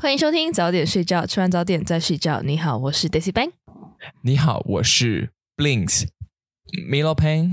[0.00, 2.40] 欢迎收听早点睡觉，吃完早点再睡觉。
[2.40, 3.52] 你好，我是 Daisy Bang。
[4.22, 6.06] 你好，我是 Blinks
[6.90, 7.52] Milo Pan。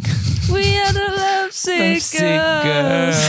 [0.50, 2.00] We are the love sick
[2.64, 3.20] girls。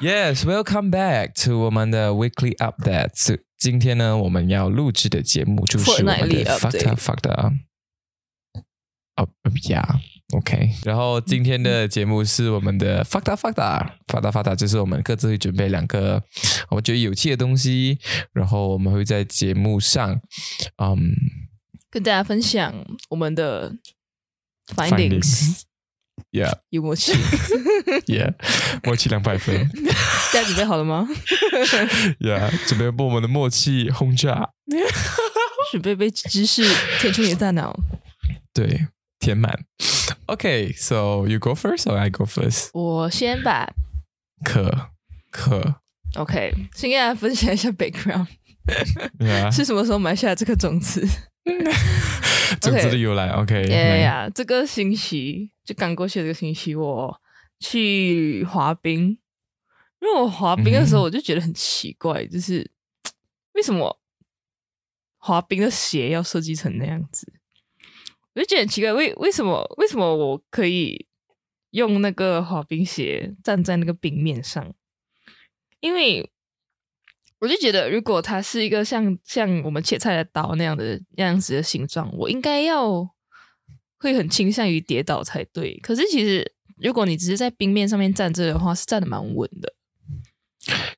[0.00, 3.38] Yes, welcome back to 我们的 Weekly updates。
[3.56, 7.52] 今天呢，我们要录制的节目就是我们的 update Facta Facta。
[9.14, 9.28] 哦
[9.68, 10.00] 呀
[10.36, 10.70] ，OK。
[10.84, 16.22] 然后今天的节目是我们的 Facta Facta Facta Facta，就是我们各自会准备两个
[16.68, 17.98] 我们觉得有趣的东西，
[18.32, 20.20] 然后我们会在节目上，
[20.82, 21.12] 嗯
[21.90, 22.74] 跟大家分享
[23.08, 23.74] 我们的
[24.74, 27.12] findings，，Yeah 有默契。
[28.06, 28.34] Yeah，
[28.82, 29.66] 默契两百分
[30.32, 31.08] 大家准备好了吗
[32.20, 34.50] ？，Yeah，准备被我们的默契轰炸。
[35.72, 36.62] 准备被知识
[37.00, 37.74] 填充你的大脑。
[38.52, 39.64] 对，填满。
[40.28, 42.68] OK，so、you go first or I go first？
[42.74, 43.66] 我先把
[44.44, 44.90] 可
[45.30, 45.80] 可
[46.16, 48.26] OK，先跟大家分享一下 background
[49.50, 51.00] 是什么时候埋下这个种子？
[52.60, 53.30] 种子的由来。
[53.30, 54.30] OK，呀呀来呀！
[54.34, 57.20] 这个星期就刚过去的这个星期，我
[57.58, 59.18] 去滑冰。
[60.00, 62.70] 因为我滑冰的时候，我就觉得很奇怪，就是
[63.54, 63.98] 为什么
[65.16, 67.32] 滑冰的鞋要设计成那样子？
[68.38, 71.08] 我就觉得很奇怪，为为什么为什么我可以
[71.72, 74.72] 用那个滑冰鞋站在那个冰面上？
[75.80, 76.30] 因为
[77.40, 83.10] 我就觉得，如果它是一个像像我们切菜的刀那样的那样子的形状，我应该要
[83.98, 85.76] 会很倾向于跌倒才对。
[85.80, 89.74] 可是其实，如果你只是在冰面上面站着的话，是站的蛮稳的。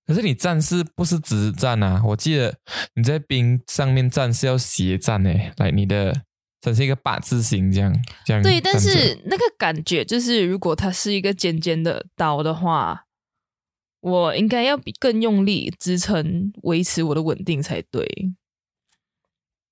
[0.06, 2.03] 可是你站是不是直站啊？
[2.04, 2.59] 我记得
[2.94, 6.25] 你在冰上面站是要斜站诶，来你的
[6.60, 7.94] 呈现一个八字形这样
[8.25, 8.43] 这样。
[8.43, 13.06] 对，但是那个感觉就是，如果它是一个尖尖的刀的话，
[14.00, 18.32] 我应该要比更用力支撑，维持我的稳定才对。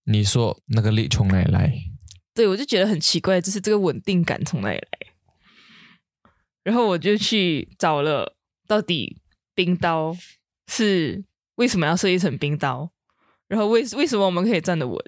[0.04, 1.72] 你说那个力从哪里来？
[2.34, 4.88] 对，我就觉得很奇怪，就是这个稳定感从哪里来？
[6.62, 9.20] 然后我就去找了，到底
[9.54, 10.16] 冰刀
[10.66, 11.24] 是
[11.56, 12.90] 为什么要设计成冰刀？
[13.48, 14.98] 然后为为什么我们可以站得稳？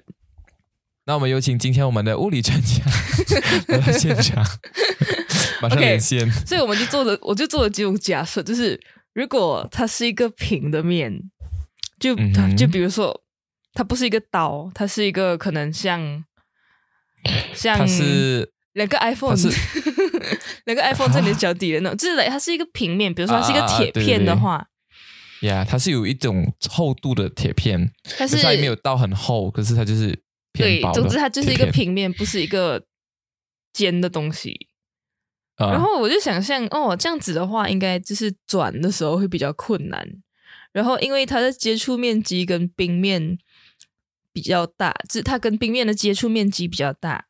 [1.11, 2.81] 那我们有请今天我们的物理专家
[3.67, 4.41] 来到现场，
[5.61, 6.31] 马上连线。
[6.47, 8.79] 所以我们就做了，我就做了几种假设，就是
[9.11, 11.21] 如果它是一个平的面，
[11.99, 13.23] 就、嗯就比如说
[13.73, 16.23] 它不是一个刀，它是一个可能像
[17.53, 19.49] 像它是两个 iPhone，它是
[20.63, 24.05] 两个 iPhone 在你的脚底的那种，就是来它是一个平面，比如说它是一个啊啊啊铁对对对。
[24.05, 24.65] 片的话，
[25.41, 30.17] 呀它是有一种厚度的铁片，可它是是它也没有到很厚，可是它就是偏
[30.53, 31.65] 对总之它就是一个。
[31.71, 32.85] 平面，不是一个
[33.73, 34.67] 尖的东西。
[35.55, 40.07] 啊然后我就想象，哦，这样子的话，应该就是转的时候会比较困难。
[40.71, 43.37] 然后因为它的接触面积跟冰面
[44.33, 47.27] 比较大，就是它跟冰面的接触面积比较大，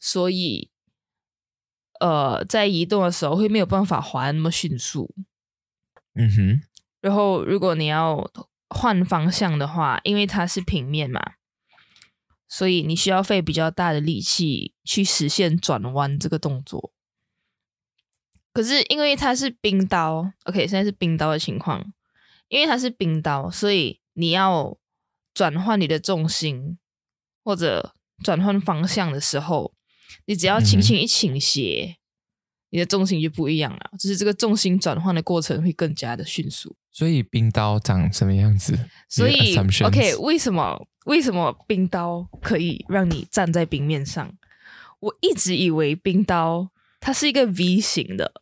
[0.00, 0.70] 所以
[2.00, 5.14] 呃，在移动的时候会没有办法滑那么迅速。
[6.14, 6.62] 嗯哼，
[7.00, 8.30] 然后如果你要
[8.68, 11.20] 换方向的话，因为它是平面嘛，
[12.52, 16.92] 所以你需要费比较大的力气去实现转弯这个动作。
[18.52, 21.94] 可是因为它是冰刀，OK，现在是冰刀的情况，
[22.48, 24.76] 因为它是冰刀，所以你要
[25.32, 26.76] 转换你的重心
[27.42, 29.72] 或者转换方向的时候，
[30.26, 31.96] 你只要轻轻一倾斜，
[32.68, 36.76] 你的重心就不一样了，就是这个重心转换的过程会更加的迅速。
[36.90, 38.78] 所以冰刀长什么样子？
[39.08, 44.32] 所以你的 assumptions，OK，为什么为什么冰刀可以让你站在冰面上？
[45.00, 46.70] 我一直以为冰刀
[47.00, 48.32] 它是一个 V 型的，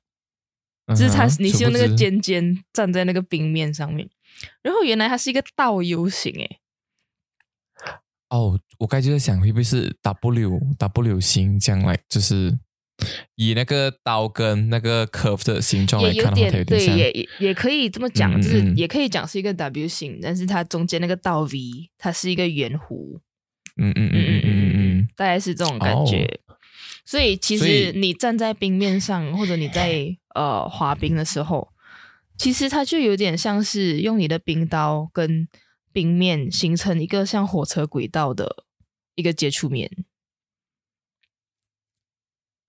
[0.89, 4.11] 就是它你是用那个尖尖站在那个冰面上面，
[4.62, 6.61] 然后原来它是一个倒 U 型，诶，
[8.29, 12.59] 哦，我刚才就在想，会不会是 W W 型这样来，就是
[13.37, 16.87] 以那个刀跟那个 curve 的形状来看的话，它点对。
[16.87, 23.19] 也也也可以这么讲，就是嗯也可以讲是一个 W 型，但是它中间那个倒 V 它是一个圆弧，
[23.76, 26.41] 嗯嗯嗯嗯嗯嗯，大概是这种感觉。
[27.05, 31.69] 所以其实你站在冰面上，或者你在呃滑冰的时候，
[32.37, 35.49] 其实它就有点像是用你的冰刀跟
[35.93, 38.64] 冰面形成一个像火车轨道的
[39.17, 39.91] 一个接触面。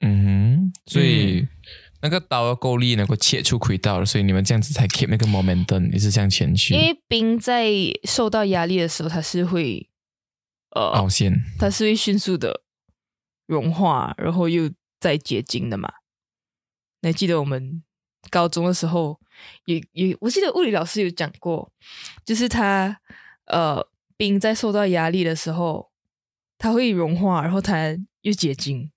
[0.02, 1.50] 嗯哼，所以、嗯
[2.04, 6.80] 那个刀要够力，能够切出轨道，所以你们这样子才 keep 那个 momentum，一直向前去因。
[6.80, 7.70] 为冰在
[8.06, 9.88] 受到压力的时候，它是会
[10.72, 12.64] 呃凹陷，它是会迅速的
[13.46, 15.94] 融化，然后又再结晶的嘛。
[17.02, 17.84] 你还记得我们
[18.32, 19.20] 高中的时候，
[19.66, 21.72] 也也我记得物理老师有讲过，
[22.26, 23.00] 就是它
[23.46, 23.88] 呃
[24.18, 25.92] 冰在受到压力的时候，
[26.58, 28.90] 它会融化，然后它又结晶。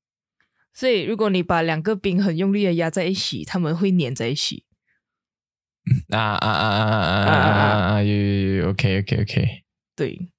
[0.74, 4.64] 所以如果你把两个冰很用力的压在一起，它们会粘在一起。
[6.08, 8.02] 啊啊啊啊啊啊啊啊啊！
[8.02, 10.30] 有有有，OK OK OK，对，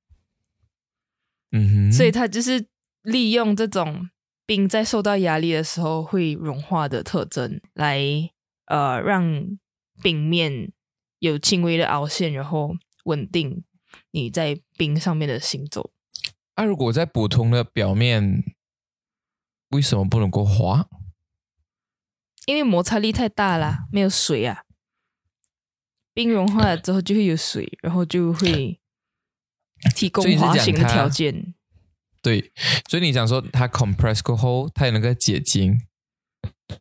[1.52, 2.68] 嗯哼，所以它就是
[3.04, 4.10] 利用这种
[4.48, 8.02] 冰在受到压力的时候会融化的特征，来
[8.66, 9.58] 呃让
[10.02, 10.72] 冰面
[11.20, 13.64] 有轻微的凹陷，然后稳定
[14.10, 15.92] 你在冰上面的行走。
[16.56, 18.44] 啊，如果在普通的表面，
[19.70, 20.88] 为什么不能够滑？
[22.46, 24.64] 因为摩擦力太大啦，没有水啊。
[26.14, 28.80] 冰融化了之后就会有水，然后就会
[29.96, 31.54] 提供滑行的它条件。
[32.22, 32.52] 对，
[32.90, 35.82] 所以你讲说它 compress 过后，它有那个结晶，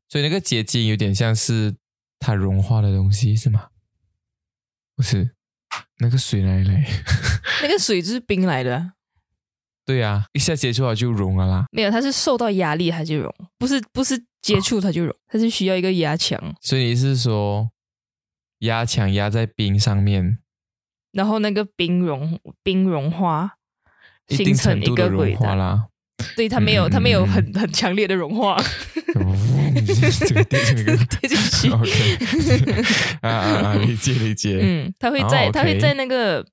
[0.09, 1.75] 所以那个结晶有点像是
[2.19, 3.71] 它融化的东西，是吗？
[4.95, 5.35] 不是，
[5.99, 6.87] 那个水哪里来？
[7.63, 8.93] 那个水就是冰来的
[9.85, 11.67] 啊，对啊，一下接触它就融了啦。
[11.71, 17.71] 没有，它是受到压力它就融，不是不是接触它就融，它是需要一个压强，所以你是说
[18.61, 20.39] 压强压在冰上面，
[21.13, 23.57] 然后那个冰融冰融化，
[24.29, 25.09] 形成一个。
[25.09, 25.87] 融化啦。
[26.37, 29.37] 对，它没有，它没有嗯很很强烈的融化，哦，
[30.19, 31.69] 这个电这个对进去。
[31.71, 34.59] OK，啊啊啊，理解理解。
[34.63, 36.45] 嗯，它会在、哦它会在那个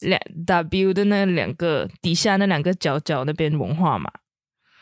[0.00, 4.10] 两 W 的那两个底下那两个角角那边文化嘛，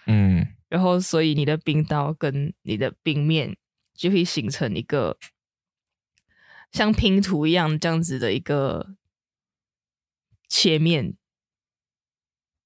[0.06, 3.56] 嗯然后所以你的冰刀跟你的冰面
[3.94, 5.16] 就会形成一个
[6.72, 8.96] 像拼图一样这样子的一个
[10.48, 11.16] 切面，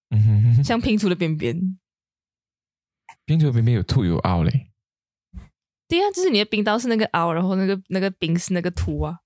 [0.08, 1.78] 嗯哼哼，像拼图的边边。
[3.26, 4.70] 拼图边边有凸有凹嘞。
[5.86, 9.18] 对啊，就是你的冰刀是那个凹，然后那个那个冰是那个凸啊。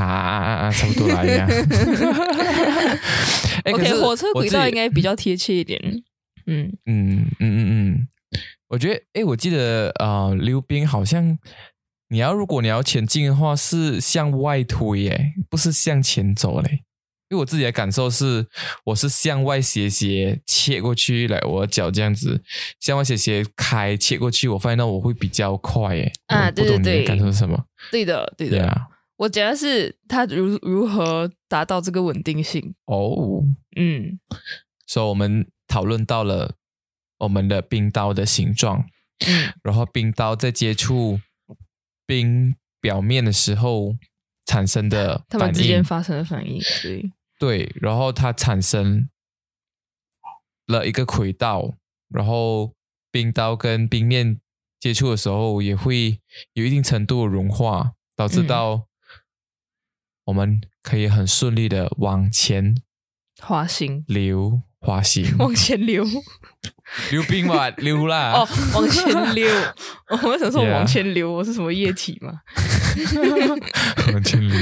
[0.00, 0.70] 啊啊啊啊！
[0.70, 1.48] 差不多啦，一样。
[3.64, 5.80] OK，火车轨道应该比较贴切一点。
[6.46, 8.08] 嗯，嗯嗯嗯嗯，
[8.68, 11.38] 我觉得，哎，我记得呃，溜冰好像
[12.08, 16.82] 你要如果你要前进的话，是向外推，耶，不是向前走嘞。
[17.30, 18.46] 因为我自己的感受是，
[18.84, 22.42] 我是向外斜斜切过去，来我的脚这样子
[22.80, 27.64] 向外斜斜开切过去，我发现到我会比较快，耶，啊对对对感受是什么？
[27.90, 28.88] 对的，对的。
[29.16, 32.74] 我讲的是它如如何达到这个稳定性。
[32.86, 33.44] 哦，
[33.76, 34.18] 嗯
[34.86, 36.56] 所以我们讨论到了
[37.18, 38.86] 我们的冰刀的形状，
[39.26, 41.20] 嗯然后冰刀在接触
[42.06, 43.96] 冰表面的时候
[44.44, 49.08] 产生的他们，之间发生的反应，对，对，然后它产生
[50.66, 51.74] 了一个轨道，
[52.08, 52.74] 然后
[53.10, 54.40] 冰刀跟冰面
[54.78, 56.20] 接触的时候也会
[56.52, 58.86] 有一定程度的融化，导致嗯到
[60.26, 62.74] 我们可以很顺利的往前
[63.40, 66.04] 滑行流滑行， 往前流
[67.10, 69.48] 溜冰嘛， 溜啦，哦，往前溜。
[70.08, 72.40] 哦 我想说 Yeah 往前流，我是什么液体吗？
[74.12, 74.56] 往前溜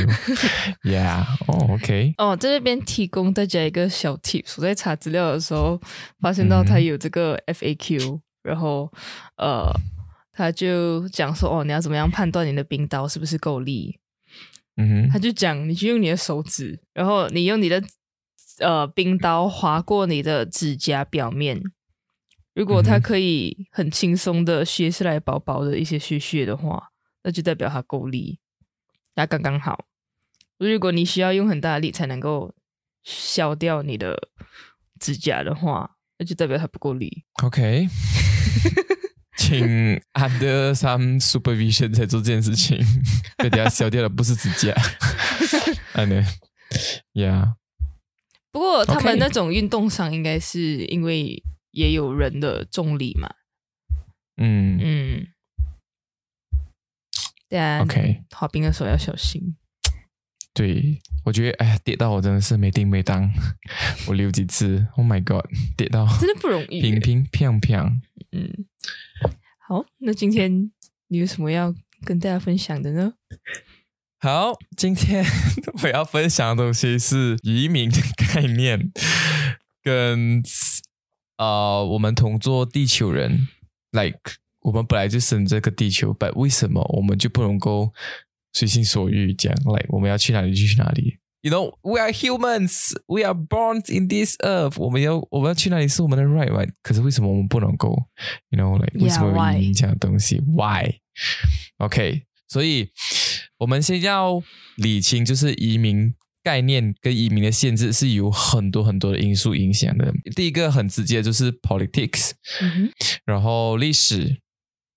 [0.85, 4.55] ，Yeah，哦，OK，哦，在这边提供大家一个小 tips。
[4.57, 5.81] 我在查资料的时候
[6.21, 8.91] 发现到嗯它有这个 FAQ，、然后
[9.37, 9.71] 呃，
[10.33, 13.99] 他就讲说哦，你要怎么样判断你的冰刀是不是够力？
[14.77, 17.83] 嗯哼，他就讲，你就用你的手指，然后你用你的
[18.59, 21.63] 呃冰刀划过你的指甲表面，
[22.55, 26.91] 如果它嗯哼可以很轻松的削下来薄薄的一些屑屑的话，
[27.23, 28.39] 那就代表它够力，
[29.15, 29.87] 它刚刚好。
[30.59, 32.55] 如果你需要用很大的力才能够
[33.03, 34.29] 削掉你的
[35.01, 37.25] 指甲的话，那就代表它不够力。
[37.43, 37.89] OK，
[39.37, 39.67] 请
[40.15, 42.79] under some supervision 才做这件事情，
[43.39, 44.75] 被等下削掉的不是指甲。
[45.95, 46.25] 哎呢
[47.15, 47.55] ，Yeah，
[48.51, 53.29] 不过他们那种运动伤应该是因为也有人的重力嘛，
[54.37, 55.27] 嗯嗯，
[57.49, 59.57] 对啊，OK，滑冰的时候要小心。
[60.55, 63.31] 对，我觉得哎呀，跌到我真的是没定没当，
[64.07, 65.45] 我留几次，Oh my God，
[65.79, 66.83] 跌到真的不容易耶。
[66.83, 68.03] 平平平平。
[68.33, 68.67] 嗯，
[69.69, 70.73] 好，那今天
[71.09, 71.75] 你有什么要
[72.05, 73.15] 跟大家分享的呢？
[74.19, 75.25] 好，今天
[75.83, 78.93] 我要分享的东西是移民的概念，
[79.83, 80.43] 跟
[81.37, 83.49] 呃，我们同做地球人
[83.91, 84.19] ，like
[84.61, 87.93] 我们本来就生这个地球，but 为什么我们就不能够
[88.53, 92.95] 随心所欲这样？like 我们要去哪里就去哪里？You know, we are humans.
[93.07, 94.79] We are born in this earth.
[94.79, 96.71] 我们要我们要去哪里是我们的 right, right?
[96.83, 98.07] 可是为什么我们不能够
[98.51, 101.01] ？You know, like 为什么有移民这样的东西？Why?
[101.79, 102.91] OK，所以
[103.59, 104.43] 我们先要
[104.77, 110.13] 理清，就是移民概念跟移民的限制是有很多很多的因素影响的。
[110.37, 112.33] 第一个很直接就是 politics，
[113.25, 114.41] 然后历史，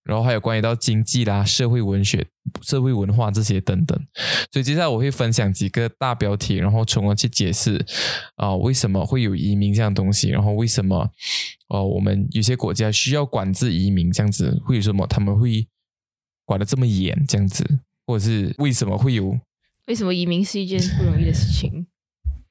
[0.05, 2.25] 然后还有关于到经济啦、社会文学、
[2.61, 3.99] 社会文化这些等等。
[4.51, 7.83] 所以接下来我会分享几个大标题，然后从而去解释
[8.35, 11.09] 啊、为什么会有移民这样东西，然后为什么
[11.67, 15.67] 哦、我们有些国家需要管制移民这样子，会有什么他们会
[16.45, 19.37] 管的这么严这样子，或者是为什么会有
[19.87, 21.87] 为什么移民是一件不容易的事情？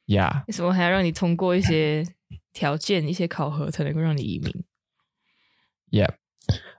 [0.06, 2.04] 呀 为什么还要让你通过一些
[2.52, 4.52] 条件、一些考核才能够让你移民
[5.90, 6.14] ？Yeah.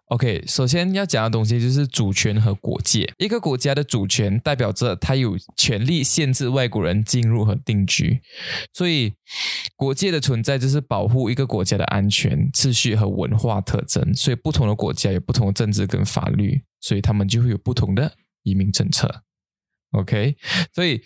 [0.10, 3.12] OK，首先要讲的东西就是主权和国界。
[3.18, 8.22] 一个国家的主权代表着它有权利限制外国人进入和定居，
[8.72, 9.14] 所以
[9.76, 14.14] 国界的存在就是保护一个国家的安全、秩序和文化特征。
[14.14, 19.24] 所以不同的国家有不同的政治跟法律，所以他们就会有不同的移民政策。
[19.94, 20.36] OK，
[20.72, 21.02] 所以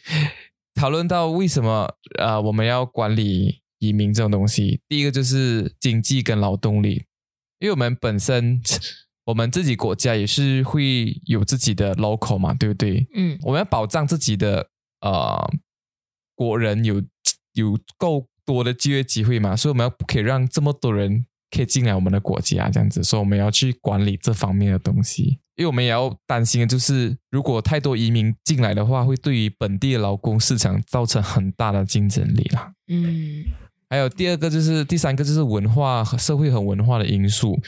[0.76, 7.06] 讨论到为什么呃我们要管理移民这种东西，第一个就是经济跟劳动力。
[7.60, 8.62] 因为我们本身
[9.26, 13.08] 我们自己国家也是会有自己的 local 嘛，对不对？
[13.14, 14.70] 嗯我们要保障自己的
[15.02, 15.52] 呃
[16.36, 17.02] 国人有
[17.54, 25.40] 有够多的就业机会嘛，所以我们要不可以让这么多人可以进来我们的国家这样子，所以我们要去管理这方面的东西。
[25.56, 32.72] 因为我们也要担心的就是，如果太多移民进来的话，会对于本地的劳工市场造成很大的竞争力啦。
[32.88, 33.44] 嗯
[33.90, 37.60] 还有第二个就是第三个就是文化和社会和文化的因素，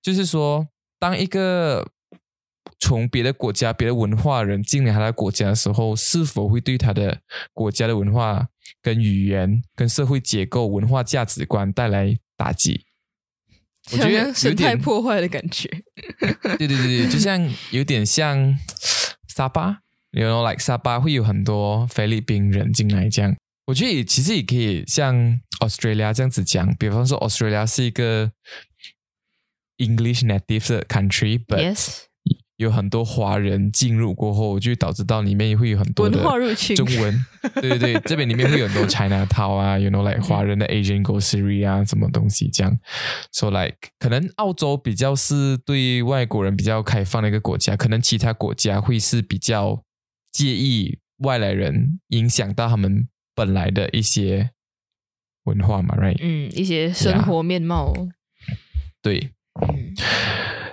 [0.00, 1.90] 就是说，当一个
[2.78, 7.20] 从别的国家、别的文化人进来他的国家的时候，是否会对他的
[7.52, 8.48] 国家的文化、
[8.80, 12.86] 跟语言、跟社会结构、文化价值观带来打击？
[13.92, 15.68] 我觉得生态点破坏的感觉。
[16.56, 18.56] 对对对对，就像有点像
[19.26, 19.78] 沙巴
[20.12, 23.34] ，you know like 沙巴会有很多菲律宾人进来这样。
[23.70, 25.14] 我觉得也其实也可以像
[25.60, 28.32] Australia 这样子讲，比方说 Australia 是一个
[29.78, 32.00] English native 的 country，but Yes，
[32.56, 36.74] 有很多华人进入过后，就导致到里面会有很多的文化入侵。
[36.74, 37.24] 中文，
[37.62, 42.76] 对对对，这边里面会有很多 China Town 啊，you know like 华人的 Asian grocery 啊，什么东西这样。
[43.30, 49.84] So like 可能澳洲比较是对外国人比较开放的一个国家，可能其他国家会是比较
[50.32, 53.08] 介意外来人影响到他们
[53.40, 54.50] 本来的一些
[55.44, 56.18] 文化嘛，right？
[56.20, 57.94] 嗯，一些生活面貌。
[59.00, 59.30] 对，
[59.62, 59.94] 嗯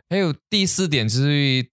[0.09, 1.65] 还有第四点就是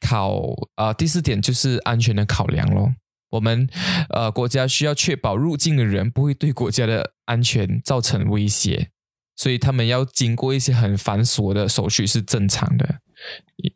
[0.00, 0.36] 考
[0.74, 2.94] 啊、呃第四点就是安全的考量咯。
[3.30, 3.66] 我们
[4.10, 8.90] 呃国家需要确保入境的人不会对国家的安全造成威胁，
[9.34, 13.00] 所以他们要经过一些很繁琐的手续是正常的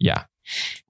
[0.00, 0.26] 呀。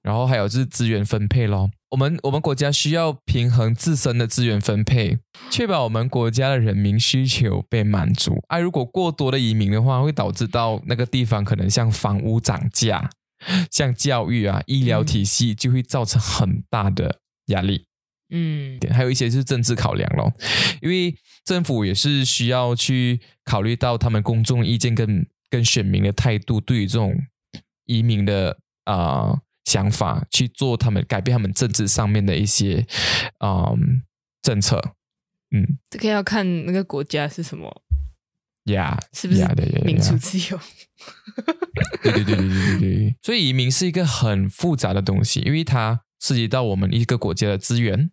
[0.09, 5.19] 然后还有就是资源分配咯，我们我们国家需要平衡自身的资源分配，
[5.51, 8.43] 确保我们国家的人民需求被满足。
[8.49, 13.11] 啊，如果过多的移民的话，会导致到那个地方可能像房屋涨价，
[13.71, 17.85] 像教育啊、医疗体系就会造成很大的压力。
[18.31, 20.33] 嗯还有一些是政治考量咯，
[20.81, 27.15] 因为政府也是需要去考虑到他们公众意见跟跟选民的态度，对于这种
[27.85, 32.87] 移民的啊、呃想法去做他们改变他们政治上面的一些
[33.45, 34.03] 嗯
[34.41, 34.95] 政策，
[35.55, 35.79] 嗯。
[35.91, 37.83] 这个要看那个国家是什么，
[38.65, 39.45] 呀，是不是
[39.85, 40.59] 民主自由？
[42.03, 48.11] 对对对对对对对， 所以移民是一个很复杂的东西，因为它涉及到我们一个国家的资源，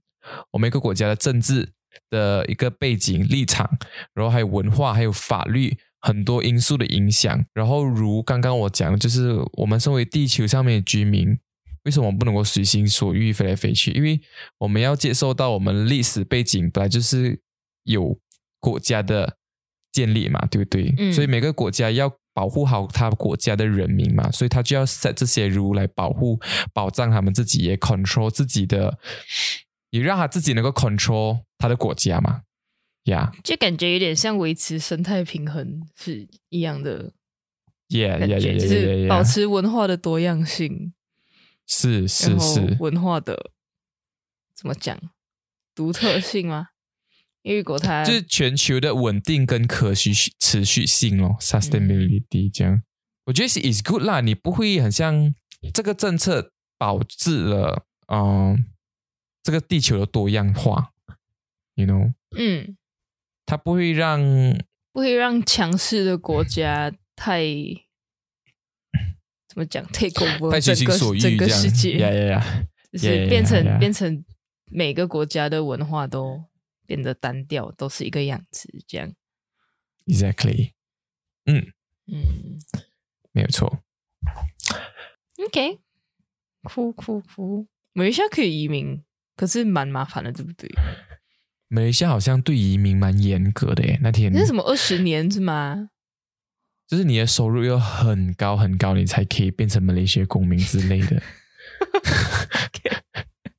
[0.51, 1.71] 我们一个国家的政治
[2.09, 3.77] 的一个背景立场，
[4.13, 7.45] 然后还有文化，还有法律很多因素的影响。
[7.53, 11.37] 然后如刚刚我讲，就是我们身为地球上面的居民，
[11.85, 13.91] 为什么不能够随心所欲飞来飞去？
[13.91, 14.19] 因为
[14.57, 17.39] 我们要接受到我们历史背景本来就是
[17.83, 18.19] 有
[18.59, 19.37] 国家的
[19.91, 20.93] 建立嘛，对不对？
[20.97, 26.39] 嗯所以每个国家要保护好他国家的人民嘛，所以他就要 set 这些 rule 来保护、
[26.73, 28.99] 保障他们自己，也 control 自己的
[29.91, 32.41] 也让他自己能够 control 他的国家嘛。
[33.05, 37.13] 呀就感觉有点像维持生态平衡是一样的
[37.89, 40.91] yeah 觉，yeah 就是保持文化的多样性，
[41.67, 43.51] 是是是，文化的
[44.55, 44.99] 怎么讲
[45.73, 46.69] 独特性吗？
[47.41, 52.81] 因为如果它就是全球的稳定跟可持续持续性哦，sustainability 这样，
[53.25, 55.33] 我觉得是 is good 啦，你不会很像
[55.73, 58.65] 这个政策导致了，嗯，
[59.43, 60.91] 这个地球的多样化
[61.75, 62.77] ，you know， 嗯，
[63.45, 64.19] 它不会让
[64.91, 67.43] 不会让强势的国家太
[69.55, 74.23] 怎么讲 take over 太随整个整个世界，呀呀呀，就是变成.变成
[74.69, 76.43] 每个国家的文化都
[76.85, 79.13] 变得单调，都是一个样子，这样。
[80.07, 80.71] exactly，
[81.45, 81.71] 嗯，
[82.07, 82.59] 嗯。
[83.31, 83.79] 没有错
[85.45, 85.79] ，，OK，
[86.63, 89.03] 酷酷酷，马来西亚可以移民，
[89.35, 90.69] 可是蛮麻烦的，对不对？
[91.69, 94.31] 马来西亚好像对移民蛮严格的耶，那天。
[94.33, 95.89] 那是什么二十年是吗？
[96.87, 101.21] 就是你的收入要很高很高，你才可以变成马来西亚公民之类的。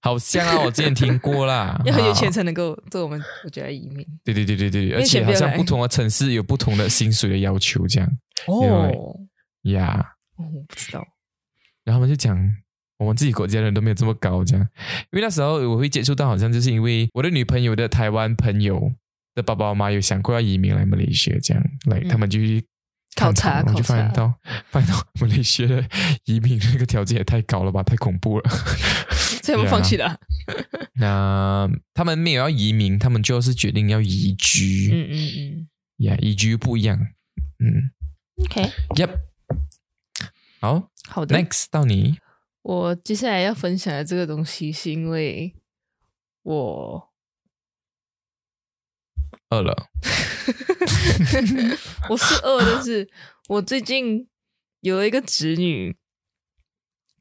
[0.00, 8.08] 好像啊，我之前听过啦，要很有钱啊才能够做我们国家移民对对对对对，而且好像不同的城市有不同的薪水的要求，这样
[8.46, 9.18] 哦。
[9.62, 10.12] 呀。
[10.36, 11.04] 哦，我不知道。
[11.82, 12.38] 然后他们就讲，
[12.98, 14.64] 我们自己国家人都没有这么高，这样。
[15.10, 18.92] 因为那时候我会接触到，好像就是因为我的女朋友的台湾朋友
[19.34, 22.64] 的爸爸妈妈有想过要移民来马来西亚，这样来，嗯他们就去
[23.16, 24.32] 考探讨然后就发现到，
[24.70, 25.88] 发现到马来西亚的
[26.26, 28.48] 移民那个条件也太高了吧， 太恐怖了。
[29.42, 30.18] 所以我们放弃了啊。
[30.94, 34.90] 那他们没有要移民，他们就是决定要移居。
[34.92, 35.68] 嗯嗯嗯。
[35.98, 36.98] 呀移居不一样。
[37.58, 37.90] 嗯
[38.44, 39.10] OK，，Yep。
[40.60, 41.36] 好好的。
[41.38, 42.18] ，Next 到你。
[42.62, 45.54] 我接下来要分享的这个东西，是因为
[46.42, 47.08] 我
[49.50, 49.88] 饿了。
[52.08, 53.08] 我是饿，但是
[53.48, 54.28] 我最近
[54.80, 55.96] 有了一个侄女，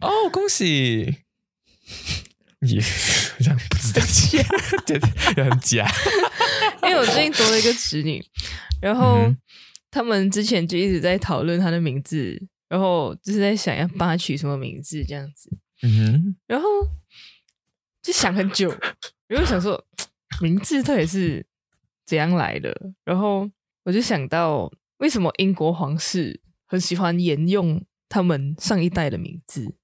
[0.01, 1.23] 哦，恭喜！
[2.61, 2.79] 你
[3.39, 4.43] 这样不知道假，
[4.87, 5.87] 对对，很假。
[6.83, 8.23] 因为我最近多了一个侄女，
[8.81, 9.37] 然后嗯
[9.91, 15.49] 他们之前就一直在讨论她的名字，然后就是在想要帮她取什么名字这样子，
[15.83, 16.67] 嗯哼然后
[18.01, 18.75] 就想很久，
[19.27, 19.83] 然后想说
[20.41, 21.45] 名字到底是
[22.05, 23.49] 怎样来的，然后
[23.83, 29.75] 我就想到为什么英国皇室很喜欢沿用他们上一代的名字，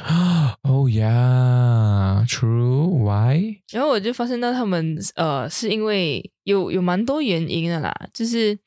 [0.00, 3.60] 哼， Oh yeah，true，why？
[3.72, 8.58] 然后我就发现到他们呃是因为有有蛮多原因的啦，就是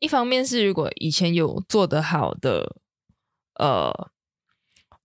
[0.00, 2.76] 一方面是如果以前有做得好的
[3.54, 4.10] 呃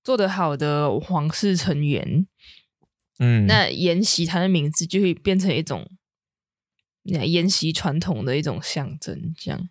[0.04, 2.28] 做得好的皇室成员，
[3.20, 5.88] 嗯，那沿袭他的名字就会变成一种那
[7.04, 9.70] 沿袭传统的一种象征，这样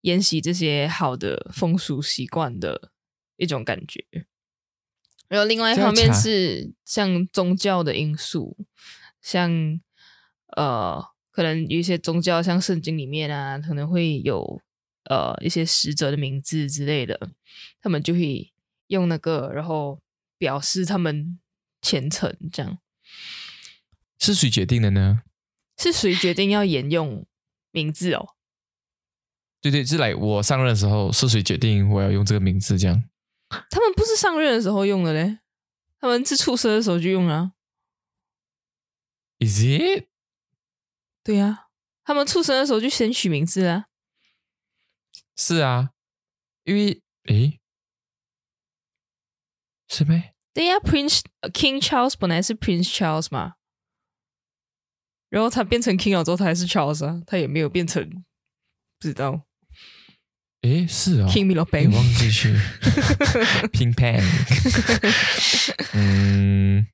[0.00, 2.90] 沿袭这些好的风俗习惯的
[3.36, 4.04] 一种感觉。
[5.28, 8.56] 然后另外一方面是像宗教的因素，
[9.22, 9.80] 像
[10.56, 14.60] 呃，可能有一些宗教，像圣经里面啊，可能会有
[15.04, 17.30] 呃一些使者的名字之类的，
[17.80, 18.50] 他们就会
[18.88, 20.00] 用那个，然后
[20.36, 21.38] 表示他们
[21.80, 22.78] 虔诚，这样
[24.18, 25.22] 是谁决定的呢？
[25.80, 27.26] 是谁决定要沿用
[27.70, 28.34] 名字哦？
[29.62, 32.78] 对对，是来我上任的时候，是谁决定我要用这个名字？
[32.78, 33.02] 这样
[33.70, 35.38] 他们不是上任的时候用的嘞，
[35.98, 37.52] 他们是出生的时候就用了啊。
[39.38, 40.06] ，Is it？
[41.24, 41.68] 对呀、
[42.04, 43.86] 他们出生的时候就先取名字啊。
[45.36, 45.90] 是啊，
[46.64, 47.60] 因为诶，
[49.88, 50.34] 是呗？
[50.52, 53.54] 对呀、p r i n c e King Charles 本来是 Prince Charles 嘛，
[55.30, 58.20] 然后他变成 King 了之后，他还是 Charles 啊，他也没有变成不
[59.00, 59.46] 知道。
[60.62, 61.94] 诶，是啊 King Milo 诶 Bang。
[61.94, 62.52] 忘记去。
[63.72, 64.22] Pink Pan。
[65.94, 66.86] 嗯，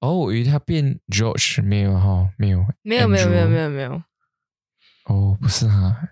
[0.00, 4.02] 哦，我以为他变 George 没有哈，没有，没有没有没有没有没有，
[5.04, 6.08] 哦，不是哈，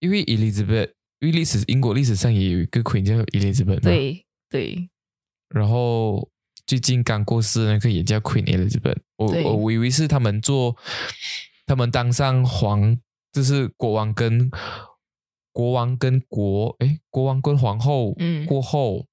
[0.00, 4.90] 因为 Elizabeth，因为历史英国历史上也有一个 Queen 叫 Elizabeth 嘛，，对对。
[5.48, 6.28] 然后
[6.66, 10.76] 最近刚过世的那个也叫 Queen Elizabeth，我我我以为是他们做，
[11.66, 12.98] 他们当上皇，
[13.32, 14.50] 就是国王跟
[15.52, 19.06] 国王跟国，诶，国王跟皇后，嗯过后。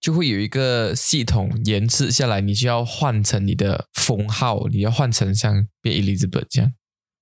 [0.00, 6.72] 就会有一个系统延迟下来，你就要换成你的封号，你要换成像变 Elizabeth 这样。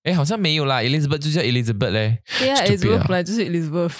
[0.06, 2.22] 哎，好像没有啦，Elizabeth 就叫 Elizabeth 嘞。
[2.38, 3.90] 对啊 Stupid，Elizabeth 啊本来就是 Elizabeth。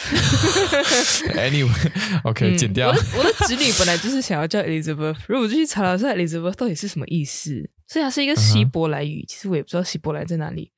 [1.34, 2.92] Anyway，OK，、嗯剪掉我。
[2.92, 10.70] 的我的侄女本来就是想要叫 Elizabeth，如果我就去查了一下 Elizabeth 到底是什么意思，所以它是一个希伯来语，其实我也不知道希伯来在哪里。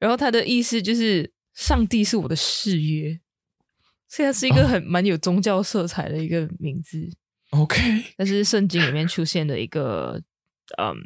[0.00, 3.20] 然后它的意思就是上帝是我的誓约，
[4.08, 7.08] 所以它是一个很蛮有宗教色彩的一个名字。
[7.50, 7.80] OK，
[8.16, 10.20] 但是圣经里面出现的一个
[10.76, 10.96] 嗯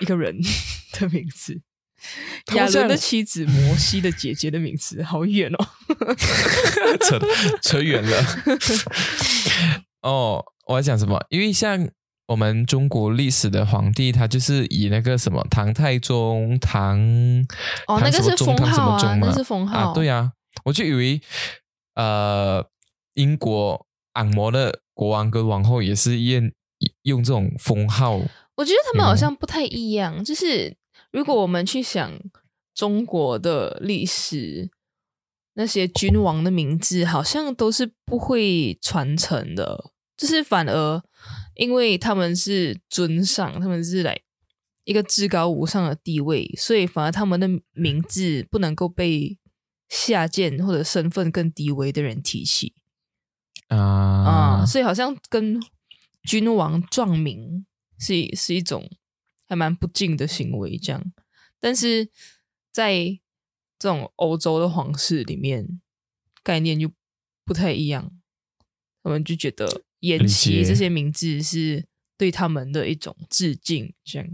[0.00, 0.36] 一个人
[1.00, 1.60] 的名字，
[2.54, 5.66] 亚伦的妻子摩西的姐姐的名字，好远哦。
[7.08, 7.20] 扯
[7.62, 8.24] 扯远了。
[10.02, 11.24] 哦，我要讲什么？
[11.30, 11.88] 因为像
[12.26, 16.98] 我们中国历史的皇帝，他就是以那个什么唐太宗、唐
[17.86, 19.90] 哦，那个是封号啊，那是封号。
[19.90, 20.32] 啊，对啊，
[20.64, 21.20] 我就以为
[21.94, 22.66] 呃，
[23.14, 26.50] 英国昂摩的国王跟王后也是用
[27.02, 28.18] 用这种封号。
[28.54, 30.24] 我觉得他们好像不太一样。
[30.24, 30.74] 就是
[31.12, 32.18] 如果我们去想
[32.74, 34.70] 中国的历史，
[35.54, 41.02] 那些君王的名字好像都是不会传承的，就是反而
[41.54, 44.18] 因为他们是尊上，他们是来
[44.84, 49.38] 一个至高无上的地位，所以反而他们的名字不能够被
[49.90, 52.74] 下贱或者身份更低微的人提起。
[53.68, 55.60] 啊啊、所以好像跟
[56.24, 57.66] 君王撞名
[57.98, 58.90] 是是一种
[59.52, 61.12] 还蛮不敬的行为，这样。
[61.60, 62.08] 但是
[62.70, 63.20] 在
[63.78, 65.78] 这种欧洲的皇室里面，
[66.42, 66.90] 概念就
[67.44, 68.10] 不太一样，
[69.02, 71.84] 他们就觉得延理期这些名字是
[72.16, 74.26] 对他们的一种致敬，这样。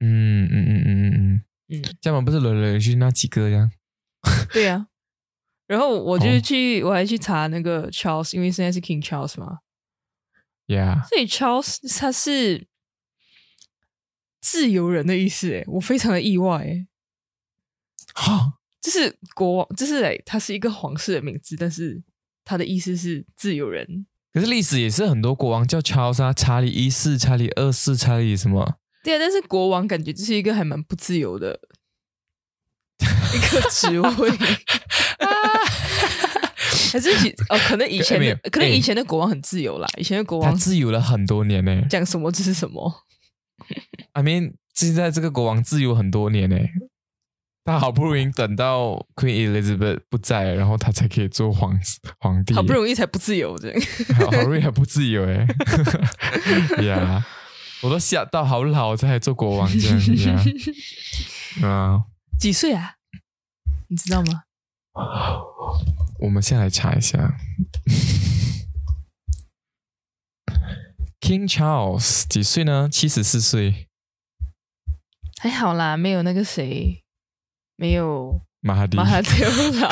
[0.00, 3.70] 嗯嗯嗯嗯嗯嗯，嗯，这样不是轮轮去那几个这样？
[4.52, 4.88] 对呀、
[5.68, 9.60] 然后我就哦去，我还去查那个 Charles，因为现在是 King Charles 嘛
[10.66, 12.66] ，Yeah，所以 Charles 他是
[14.40, 16.86] 自由人的意思，诶，我非常的意外，哎，
[18.14, 22.02] 哈，就是国王，就是哎，他是一个皇室的名字，但是
[22.44, 24.06] 他的意思是自由人。
[24.32, 28.76] 可是历史也是很多国王叫 Charles 啊，查理一世、查理二世、查理什么？
[29.02, 31.58] 对啊，但是国王感觉就是一个还蛮不自由的
[33.00, 34.30] 一个职位，
[36.92, 41.82] 还是以哦，可能以前可能以前的国王很自由啦，以前的国他王自由了很多年呢。
[41.90, 43.06] 讲什么就是什么。
[44.12, 46.56] I mean，现在这个国王自由很多年呢。
[47.64, 51.78] 他好不容易等到 Queen Elizabeth 不在，然后他才可以做皇
[52.18, 53.54] 皇帝，好不容易才不自由。
[54.16, 55.46] 好不容易还不自由哎。
[56.82, 57.22] 呀，
[57.82, 60.12] 我都吓到好老才做国王这样子。
[61.66, 62.04] 啊，
[62.40, 62.94] 几岁啊？
[63.88, 64.44] 你知道吗？
[66.20, 67.36] 我们先来查一下
[71.28, 72.88] ，King Charles 几岁呢？
[72.90, 73.88] 七十四岁。
[75.38, 77.04] 还好啦，没有那个谁，
[77.76, 79.90] 没有马哈迪，马哈迪尔老。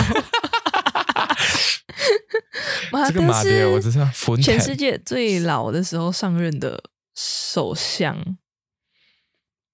[3.06, 3.92] 这个迪马迪尔我是
[4.42, 6.82] 全世界最老的时候上任的
[7.14, 8.38] 首相。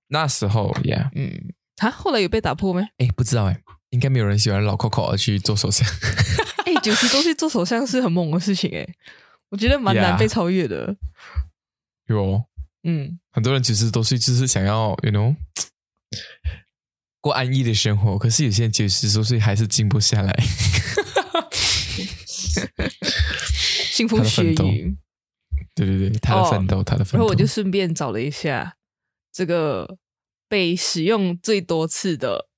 [0.09, 2.83] 那时候呀，嗯，他后来有被打破没？
[2.99, 5.89] 哎，不知道哎，应该没有人喜欢老 Coco 而去做首相。
[6.67, 8.85] 哎，九十多岁做首相是很猛的事情哎，
[9.51, 10.97] 我觉得蛮难 Yeah 被超越的。
[12.07, 12.45] 有
[12.85, 15.37] 嗯，很多人九十多岁就是想要，you know，
[17.21, 20.33] 过安逸的生活，可是有些人九十多岁还是静不下来。
[23.93, 24.97] 腥风血他的奋斗雨。
[25.75, 27.19] 对对对，他的奋斗，他的奋斗。
[27.19, 28.77] 然后我就顺便找了一下
[29.33, 29.99] 这个
[30.49, 32.49] 被使用最多次的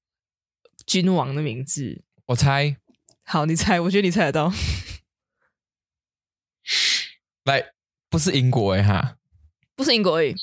[0.87, 2.03] 君王的名字。
[2.27, 2.77] 我猜，
[3.25, 3.81] 好，你猜？
[3.81, 4.53] 我觉得你猜得到。
[7.45, 7.73] 来，
[8.09, 9.19] 不是英国哎哈，
[9.77, 10.35] 不是英国诶，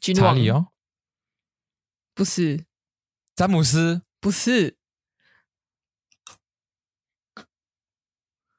[0.00, 0.34] 君王。
[0.34, 0.68] 查理哦，
[2.14, 2.64] 不是，
[3.34, 4.76] 詹姆斯，不是，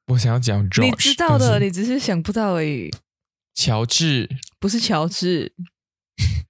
[0.07, 1.65] 我想要讲 George，你知道的，但是。
[1.65, 2.91] 你只是想不到而已。
[3.53, 5.53] 乔治，不是乔治，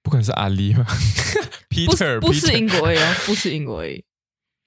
[0.02, 0.84] 不可能是阿里吧
[1.70, 4.04] 不？Peter，不是 Peter 英国诶哦，不是英国诶。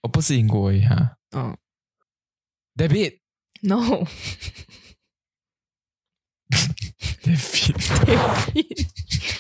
[0.02, 1.18] 哦，不是英国哎哈。
[1.32, 1.58] 嗯
[2.76, 3.20] ，David，
[7.26, 8.54] ，No，David，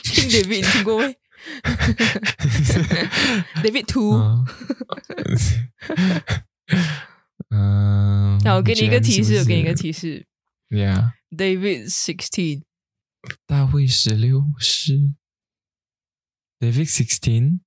[0.04, 1.18] 听 David 你听过没
[3.64, 4.46] ？David Two，嗯，
[7.50, 10.26] 嗯，那我给你一个提示我给你一个是提示
[10.70, 12.64] ，Yeah，，David Sixteen，
[13.46, 15.14] 大卫十六是
[16.60, 17.60] ，David sixteen，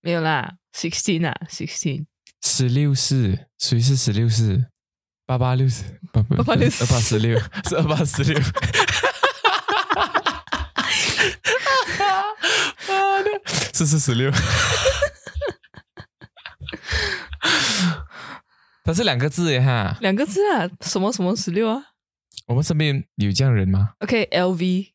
[0.00, 2.06] 没有啦，Sixteen 啊，Sixteen，
[2.42, 4.71] 十六世，谁是十六世？
[5.24, 8.40] 八八六十，八八六十二八十六，是二八十六。
[13.72, 14.30] 四四十六。
[18.84, 19.96] 它是两个字耶哈。
[20.00, 21.92] 两个字啊，什么什么十六啊
[22.46, 24.92] 我们身边有这样人吗？OK，LV，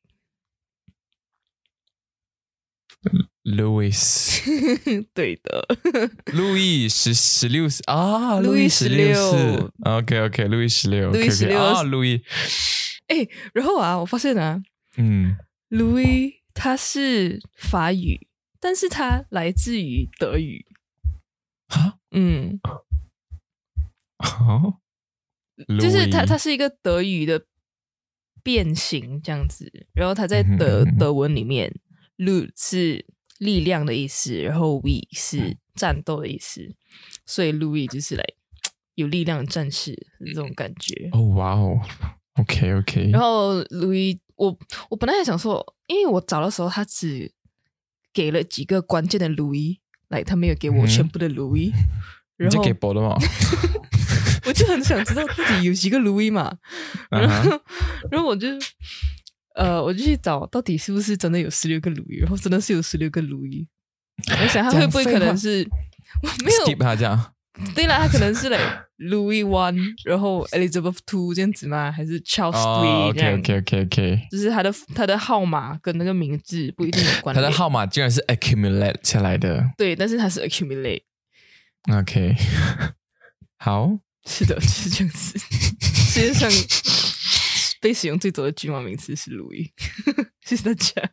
[3.48, 4.44] ？Louis，
[5.16, 5.66] 对的，
[6.36, 12.22] 路易十十六啊，路易路易十六16是 OK OK，路易十六，路易 OK，OK，16 啊，路易，
[13.08, 14.62] 哎，然后啊，我发现啊
[14.98, 15.38] 嗯
[15.70, 18.28] ，，Louis 他是法语，
[18.60, 20.66] 但是他来自于德语，
[21.68, 22.60] 啊，嗯，
[24.18, 24.82] 好，
[25.80, 27.46] 就是它 Louis 它是一个德语的
[28.44, 31.74] 变形这样子，然后他在德德文里面
[32.18, 33.06] ，Lu 是
[33.40, 35.08] 力量的意思，然后 We 嗯。
[35.14, 36.74] 是战斗的意思，
[37.26, 38.24] 所以 Louis 就是来
[38.96, 41.10] 有力量的战士的这种感觉。
[41.12, 41.80] 哦，哇哦
[42.40, 44.58] ，OK OK，然后 Louis，我
[44.90, 47.32] 我本来还想说，因为我找的时候他只
[48.12, 51.74] 给了几个关键的 Louis，来他没有给我嗯全部的 Louis，、你
[52.38, 53.16] 然后就给博的嘛，
[54.48, 56.58] 我就很想知道自己有几个 Louis 嘛，
[57.12, 57.62] 啊然哈后
[58.10, 58.48] 然后我就
[59.58, 63.68] 呃我就去找到底是不是真的有十六个 Louis，然后真的是有十六个 Louis，
[64.42, 65.68] 我想他会不会可能是
[66.22, 67.34] 我没有 skip 他这样，
[67.76, 68.58] 对了，他可能是嘞
[69.00, 71.92] Louis One，然后 Elizabeth Two 这样子吗？
[71.92, 77.36] 还是 Charles 哦 Three 这样，OK OK OK OK，就是他的他的号码跟那个名字不一定有关。
[77.36, 79.72] 他的号码竟然是 accumulate 下来的。
[79.78, 82.36] 对，但是他是 accumulate，，OK，
[83.58, 85.38] 好，是的，是这样子。
[86.18, 86.50] 世界上
[87.82, 89.72] 被使用最多的句码名词是 Louis，
[90.42, 91.12] 谢谢大家。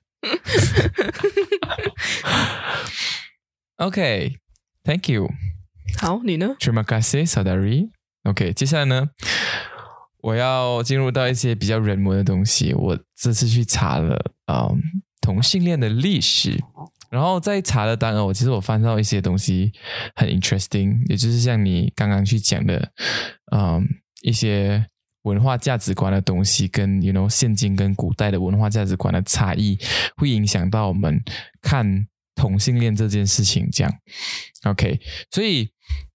[3.77, 5.29] OK，Thank you。
[6.01, 7.91] 好，你呢？Terima kasih, saudari.
[8.23, 9.11] OK，接下来呢，
[10.23, 12.73] 我要进入到一些比较人文的东西。
[12.73, 14.81] 我这次去查了，嗯，
[15.21, 16.63] 同性恋的历史。
[17.11, 19.73] 然后在查的当然，我其实我翻到一些东西
[20.17, 22.93] 很 interesting，也就是像你刚刚去讲的，
[23.53, 23.87] 嗯，
[24.23, 24.87] 一些
[25.25, 29.79] 文化价值观的东西，跟 you know 现今跟古代的文化价值观的差异，
[30.17, 31.23] 会影响到我们
[31.61, 33.69] 看同性恋这件事情。
[33.71, 33.93] 这样
[34.65, 35.71] ，OK，所以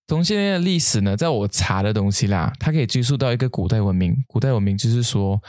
[0.08, 4.24] 同性恋的历史呢，在我查的东西啦，它可以追溯到一个古代文明。
[4.28, 5.42] 古代文明就是说，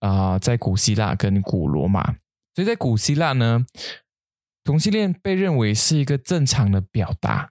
[0.00, 2.16] 啊、在古希腊跟古罗马，
[2.54, 3.64] 所以在古希腊呢，
[4.64, 7.50] 同性恋被认为是一个正常的表达，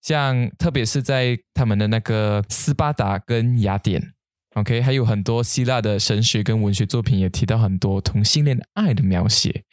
[0.00, 4.12] 像特别是在他们的那个斯巴达跟雅典
[4.54, 9.64] ，OK，还有很多希腊的神学跟文学作品也提到很多同性恋的爱的描写。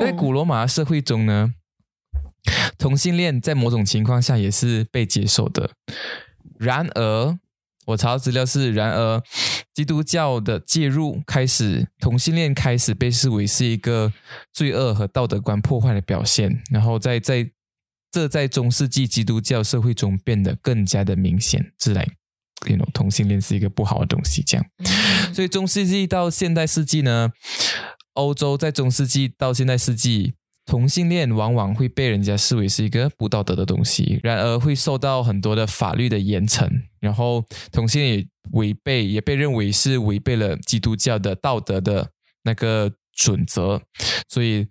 [0.00, 1.54] 在哦古罗马社会中呢，
[2.76, 5.70] 同性恋在某种情况下也是被接受的。
[6.58, 7.38] 然而，
[7.86, 9.22] 我查到资料是，然而
[9.74, 14.12] 基督教的介入开始，同性恋开始被视为是一个
[14.52, 17.50] 罪恶和道德观破坏的表现，然后在在
[18.10, 22.06] 这在中世纪基督教社会中变得更加的明显，是来。
[22.92, 24.66] 同性恋是一个不好的东西，这样。
[24.78, 24.86] 嗯
[25.32, 27.30] 所以中世纪到现代世纪呢，
[28.14, 30.34] 欧洲在中世纪到现代世纪，
[30.66, 36.68] 同性恋往往会被人家视为是一个不道德的东西，然而会受到很多的法律的严惩，
[37.00, 42.10] 然后同性恋也违背，也被认为是违背了基督教的道德的
[42.42, 43.80] 那个准则，
[44.28, 44.66] 所以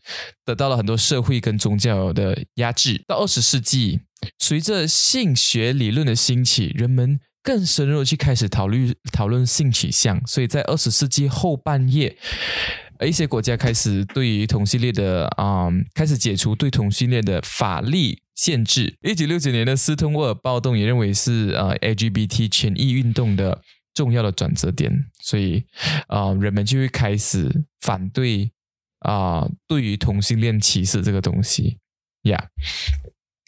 [0.45, 3.03] 得到了很多社会跟宗教的压制。
[3.07, 4.01] 到二十世纪，
[4.37, 12.15] 随着性学理论的兴起，人们更深入的去开始讨论讨论性取向，所以在二十世纪后半叶，
[13.05, 18.95] 一些国家开始对于同性恋的啊、开始解除对同性恋的法律限制。
[19.01, 23.61] 一九六九年的斯通沃尔暴动也认为是呃 LGBT 权益运动的
[23.93, 25.65] 重要的转折点，所以
[26.07, 28.51] 啊、人们就会开始反对
[28.99, 31.79] 啊、对于同性恋歧视这个东西
[32.23, 32.49] 呀。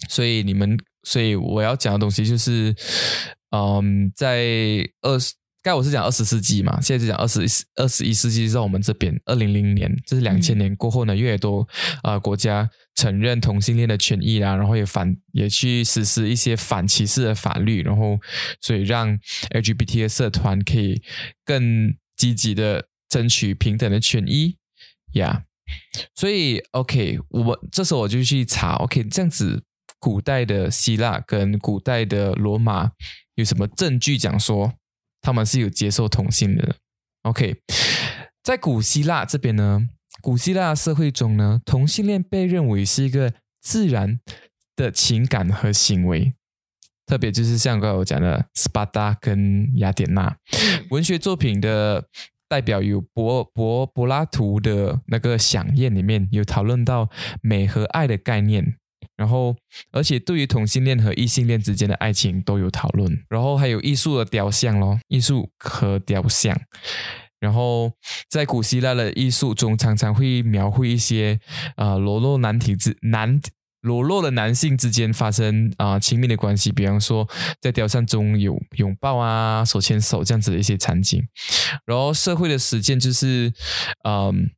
[0.09, 2.75] 所以你们，所以我要讲的东西就是，
[3.55, 4.43] 嗯，在
[5.01, 7.41] 二十，该我是讲二十世纪嘛，现在是讲二十
[7.75, 11.61] 二十一世纪，在我们这边二零零年，这是两千年过后呢，越来越多
[12.01, 18.19] 啊、呃国家承认同性恋的权益啦，然后也反也去实施一些反歧视的法律，然后
[18.59, 19.15] 所以让
[19.51, 21.03] LGBT 的社团可以
[21.45, 24.57] 更积极的争取平等的权益
[25.13, 25.43] 呀。
[26.15, 29.63] 所以，OK，我这时候我就去查，OK，这样子，
[29.99, 32.91] 古代的希腊跟古代的罗马
[33.35, 34.73] 有什么证据讲说
[35.21, 36.75] 他们是有接受同性的
[37.23, 37.55] ？OK，
[38.43, 39.87] 在古希腊这边呢，
[40.21, 44.19] 古希腊社会中呢，同性恋被认为是一个自然
[44.75, 46.33] 的情感和行为，
[47.05, 50.37] 特别就是像刚才我讲的斯巴达跟雅典娜，
[50.89, 52.07] 文学作品的
[52.49, 57.09] 代表有柏柏柏拉图的那个《响宴》里面有讨论到
[57.41, 58.77] 美和爱的概念，
[59.23, 59.55] 然后，
[59.93, 63.23] 而且对于同性恋和异性恋之间的爱情都有讨论。
[63.29, 66.59] 然后还有艺术的雕像咯，艺术和雕像。
[67.39, 67.89] 然后
[68.29, 71.39] 在古希腊的艺术中，常常会描绘一些
[71.77, 73.39] 啊裸露男体之男
[73.79, 77.25] 裸露的男性之间发生啊亲密的关系，比方说
[77.61, 81.25] 在雕像中有拥抱啊、手牵手这样子的一些场景。
[81.85, 83.53] 然后社会的实践就是，
[84.03, 84.51] 嗯，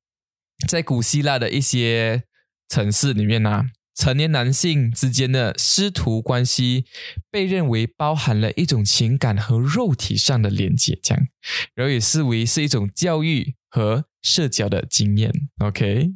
[0.67, 2.23] 在古希腊的一些
[2.67, 3.65] 城市里面呢。
[3.95, 6.85] 成年男性之间的师徒关系
[7.31, 11.27] 被认为包含了一种情感和肉体上的连接，这样，
[11.73, 15.31] 然后也视为是一种教育和社交的经验。
[15.59, 16.11] OK，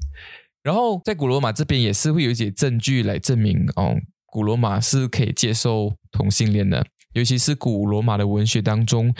[0.62, 9.16] 然后在古罗马这边也是会有一些证据来证明，哦，古罗马是可以接受同性恋的，尤其是古罗马的文学当中，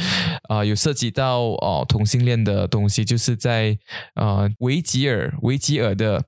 [0.50, 3.78] 啊，有涉及到哦同性恋的东西，就是在
[4.16, 6.20] 呃维吉尔维吉尔的。《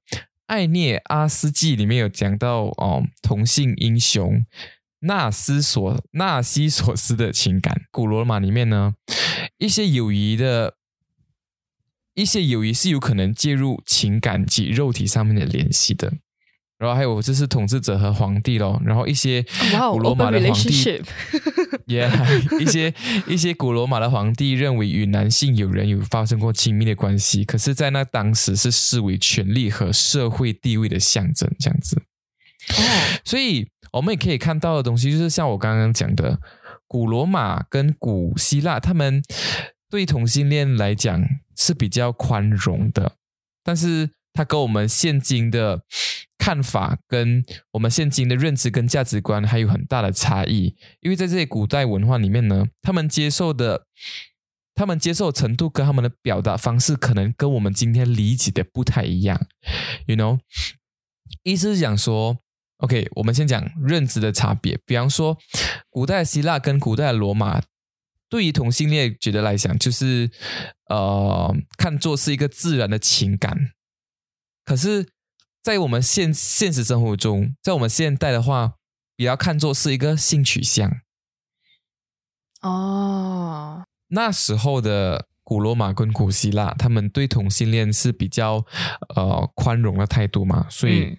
[0.52, 4.46] 艾涅阿斯纪》里面有讲到哦，同性英雄
[5.00, 7.84] 纳斯索纳西索斯的情感。
[7.90, 8.96] 古罗马里面呢，
[9.58, 10.76] 一些友谊的，
[12.16, 16.16] 一些友谊是有可能介入情感及肉体上面的联系的。
[16.82, 19.46] 然后还有就是统治者和皇帝咯，然后一些
[19.92, 21.00] 古罗马的皇帝，
[21.86, 22.10] 也
[22.60, 22.92] 一些
[23.28, 32.02] 一些古罗马的皇帝认为与男性有人有发生过亲密的关系，可是，在那当时是视为权力和社会地位的象征，这样子。
[33.24, 36.40] 所以我们也可以看到的东西，就是像我刚刚讲的，
[36.88, 39.22] 古罗马跟古希腊，他们
[39.88, 41.24] 对同性恋来讲
[41.56, 43.18] 是比较宽容的，
[43.64, 44.10] 但是。
[44.34, 45.82] 它跟我们现今的
[46.42, 50.76] 看法，跟我们现今的认知跟价值观还有很大的差异。
[51.02, 53.86] 因为在这些古代文化里面呢，他们接受的，
[54.74, 59.40] 他们接受程度跟他们的表达方式，可能跟我们今天理解的不太一样。
[60.08, 60.40] You know，
[61.44, 62.40] 意思是讲说
[62.78, 64.80] ，OK，我们先讲认知的差别。
[64.84, 65.38] 比方说，
[65.92, 67.62] 古代希腊跟古代罗马，
[68.28, 70.32] 对于同性恋觉得来讲，就是
[70.90, 73.74] 呃，看作是一个自然的情感。
[74.66, 75.08] 可是，
[75.62, 78.74] 在我们现现实生活中，在我们现代的话，
[79.16, 81.02] 比较看作是一个性取向。
[82.62, 88.66] 哦，那时候的古罗马跟古希腊，他们对同性恋是比较
[89.16, 91.18] 呃宽容的态度嘛，所以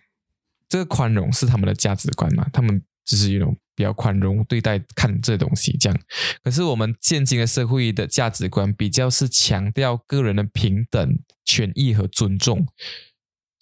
[0.68, 6.00] 这个宽容是他们的价值观嘛，他们就是一种比较宽容对待看这东西这样。
[6.42, 12.66] 可是我们现今的社会的价值观比较是强调个人的平等权益和尊重。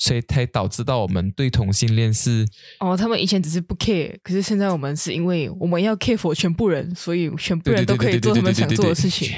[0.03, 2.47] 所以才导致到我们对同性恋是
[2.79, 9.29] 哦，他们以前只是不 care，可是现在我们是因为我们要 care 全部人，所以全部人都可以做他们想做的事情。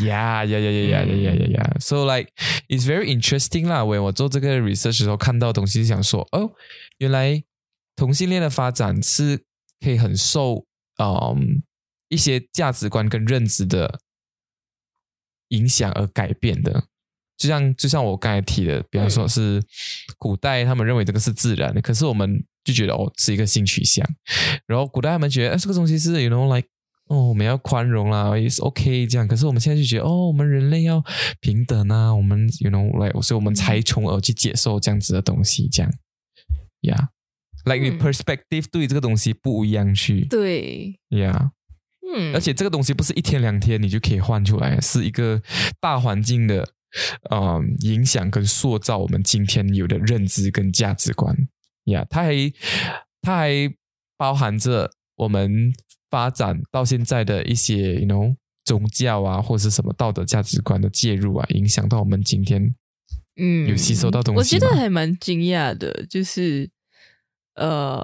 [0.00, 1.80] Yeah, yeah, yeah, yeah, yeah, yeah, yeah, yeah.
[1.80, 2.30] So like,
[2.68, 3.84] it's very interesting 啦。
[3.84, 6.52] 我我做这个 research 的时候看到东西，想说哦，
[6.98, 7.42] 原来
[7.96, 9.44] 同性恋的发展是
[9.80, 10.64] 可以很受
[11.02, 11.64] 嗯
[12.08, 13.98] 一些价值观跟认知的
[15.48, 16.84] 影响而改变的。
[17.36, 19.60] 就像就像我刚才提的，比方说是
[20.18, 24.06] 古代他们认为这个是自然的，可是我们就觉得哦是一个性取向。
[24.66, 26.68] 然后古代他们觉得哎这个东西是 you know like
[27.08, 29.26] 哦我们要宽容啦，也是 OK 这样。
[29.26, 31.02] 可是我们现在就觉得哦我们人类要
[31.40, 35.92] 平等啊，我们 you know like 所以我们才从而去接受这样子的东西，这样
[36.82, 41.50] ，Yeah，like 你 perspective 对这个东西不一样去，对，Yeah，
[42.14, 45.42] 嗯，而且这个东西不是一天两天你就可以换出来，是一个
[45.80, 46.73] 大环境的。
[47.30, 51.36] 啊，影响跟塑造我们今天有的认知跟价值观
[51.84, 52.32] 呀，它还
[53.20, 53.74] 它还
[54.16, 55.72] 包含着我们
[56.08, 62.74] 发展到现在的一些，you know，宗教啊，或是什么道德价值观的介入啊，影响到我们今天，
[63.36, 64.38] 嗯，有吸收到东西。
[64.38, 66.70] 我觉得还蛮惊讶的，就是
[67.54, 68.02] 呃，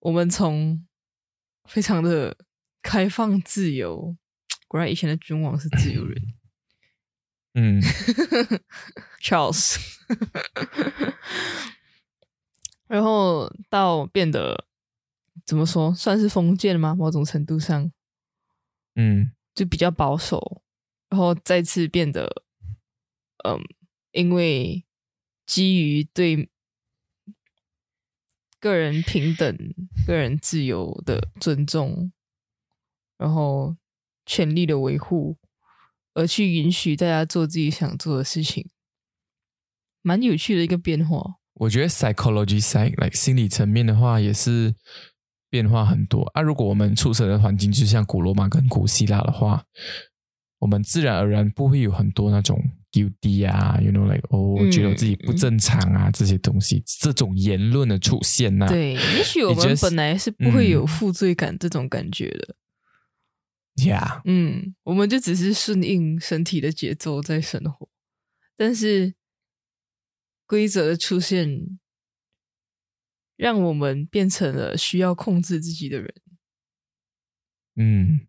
[0.00, 0.86] 我们从
[1.68, 2.36] 非常的
[2.82, 4.16] 开放自由，
[4.68, 6.22] 果然以前的君王是自由人。
[7.54, 7.80] 嗯，
[9.22, 9.76] Charles，
[12.88, 14.66] 然后到变得
[15.46, 16.94] 怎么说，算是封建吗？
[16.94, 17.92] 某种程度上，
[18.96, 20.62] 嗯，就比较保守，
[21.08, 22.42] 然后再次变得，
[23.44, 23.60] 嗯，
[24.10, 24.84] 因为
[25.46, 26.50] 基于对
[28.58, 29.56] 个人平等、
[30.06, 32.10] 个人自由的尊重，
[33.16, 33.76] 然后
[34.26, 35.36] 权利的维护。
[36.14, 38.68] 而去允许大家做自己想做的事情，
[40.02, 41.36] 蛮有趣的一个变化。
[41.54, 44.74] 我觉得 psychology side，like 心理层面的话，也是
[45.50, 46.42] 变化很多啊。
[46.42, 49.64] 如果我们出生的环境就像古罗马跟古希腊的话，
[50.58, 52.60] 我们自然而然不会有很多那种
[52.90, 62.56] guilty 啊，you know like 哦，我觉得我自己不正常啊，这些东西，这种言论的出现呐、对，也许我们本来是不会有嗯负罪感这种感觉的。
[63.76, 67.88] ，Yeah，嗯，我们就只是顺应身体的节奏在生活，
[68.56, 69.14] 但是
[70.46, 71.78] 规则的出现，
[73.36, 76.14] 让我们变成了需要控制自己的人。
[77.76, 78.28] 嗯，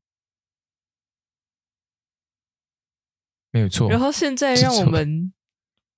[3.52, 3.89] 没有错。
[3.89, 5.32] 然后现在让我们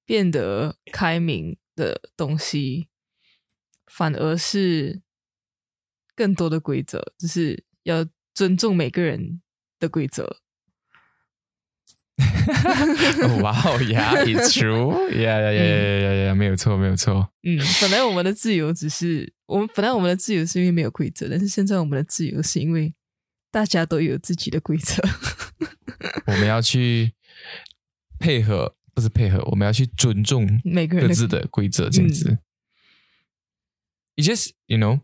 [0.04, 2.90] 变得开明的东西，
[3.86, 5.02] 反而是
[6.14, 8.06] 更多的规则，就是要
[8.38, 9.42] 尊重每个人
[9.80, 10.38] 的规则。
[13.42, 17.34] 哇哦，Yeah，it's true，Yeah，Yeah，Yeah，Yeah，Yeah，yeah, 没有错，没有错。
[17.42, 22.94] 嗯，本来我们的自由只是我们本来我们的自由是因为没有规则，但是现在我们的自由是因为
[23.50, 25.02] 大家都有自己的规则。
[26.28, 27.16] 我们要去
[28.20, 32.38] 配合，不是配合，我们要去尊重每个人的各自的规则，这样子。
[34.16, 35.00] It just you know，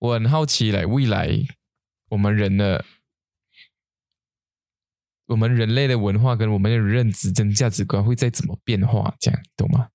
[0.00, 1.46] 我很好奇，来未来
[2.14, 2.84] 我们人的。
[5.26, 9.88] 我们人类的文化跟我们的认知跟价值观会再怎么变化，这样懂吗？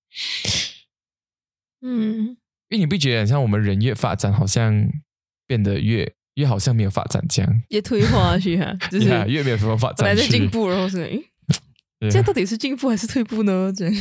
[1.82, 2.36] 嗯，
[2.70, 4.90] 因为你不觉得，像我们人越发展，好像
[5.46, 10.16] 变得越越好像没有发展这样，也退化下去哈，就是 Yeah，越没有什么发本来。
[10.16, 11.24] 在进步，然后是诶，
[12.10, 13.74] 在到底是进步还是退步呢？
[13.76, 13.94] 这样，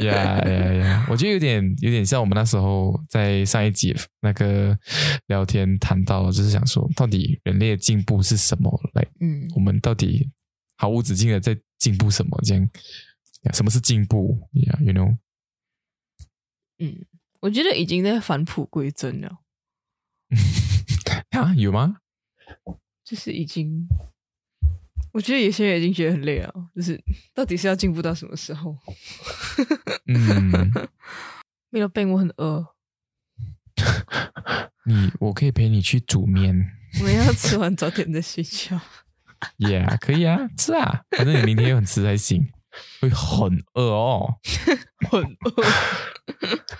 [0.00, 1.06] 呀呀呀！
[1.10, 4.78] 我觉得有点有点像我们那时候在上一集那个
[5.26, 8.70] 聊天谈到，就是想说，到底人类的进步是什么？
[8.94, 10.30] 来，嗯我们到底
[10.76, 12.40] 毫无止境的在进步什么？
[12.42, 12.62] 这样，
[13.42, 15.18] 呀什么是进步呀、yeah,？You know？
[16.78, 17.04] 嗯，
[17.40, 19.40] 我觉得已经在返璞归真了，
[21.36, 21.98] 啊，有吗？
[23.04, 23.86] 就是已经，
[25.16, 27.02] 我觉得有些人已经觉得很累了，就是
[27.32, 28.76] 到底是要进步到什么时候？
[30.06, 30.70] 嗯，
[31.72, 32.66] 没有病，我很饿，
[34.84, 36.54] 你我可以陪你去煮面
[36.98, 38.78] 我们要吃完早点再睡觉。
[39.56, 42.50] Yeah，可以啊，吃啊，反正你明天又很吃才行，
[43.00, 44.34] 会很饿哦。
[45.10, 45.64] 很饿，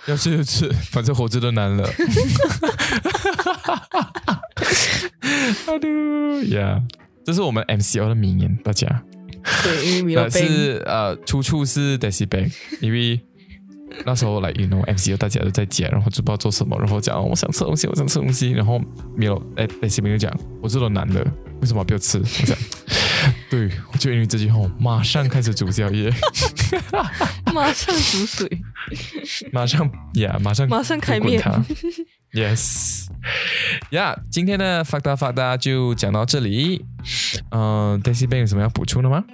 [0.05, 1.89] 要吃就吃，反正活着都难了。
[5.65, 6.83] 哈喽呀，
[7.27, 8.87] 这是我们 MCO 的名言，大家。
[9.61, 13.19] 对，因为没有但，是呃，出处是 Daisy Bank，因为
[14.05, 18.81] 那时候来 you know MCO 大家都在家，然后就不知道做什么，然后讲、哦我想吃东西，我想吃东西，然后
[19.13, 21.21] 没有哎 Daisy Bank 就讲我这都难的，
[21.59, 22.17] 为什么不要吃？
[22.17, 22.57] 我讲
[23.51, 26.09] 对，我就因为这句话，马上开始煮宵夜，
[27.53, 28.49] 马上煮水，
[29.51, 31.43] 马上呀，马上马上开面
[32.37, 33.07] Yes，
[33.89, 36.85] 呀、今天的发达发达就讲到这里。
[37.49, 39.25] 嗯、d a i s y Bank 有什么要补充的吗？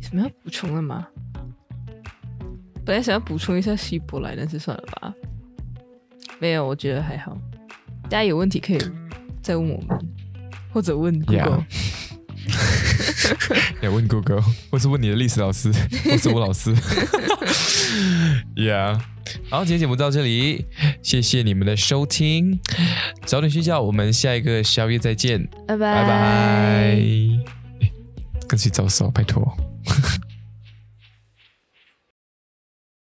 [0.00, 1.08] 什么要补充的吗？
[2.84, 5.12] 本来想要补充一下希伯来，但是算了吧。
[6.38, 7.36] 没有，我觉得还好。
[8.04, 8.78] 大家有问题可以
[9.42, 9.98] 再问我们，
[10.72, 11.66] 或者问 Google。
[13.82, 15.72] 要问 Google，或是问你的历史老师，
[16.04, 16.74] 或是我老师。
[18.56, 18.98] yeah，
[19.50, 20.66] 好，今天节目到这里，
[21.02, 22.60] 谢谢你们的收听，
[23.24, 26.98] 早点睡觉，我们下一个宵夜再见，拜拜拜拜。
[28.46, 29.56] 跟谁招手，拜托。